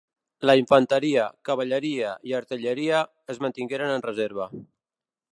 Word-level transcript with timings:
La 0.49 0.53
infanteria, 0.59 1.25
cavalleria 1.49 2.13
i 2.29 2.33
artilleria 2.39 3.01
es 3.35 3.41
mantingueren 3.47 3.93
en 3.99 4.05
reserva. 4.07 4.49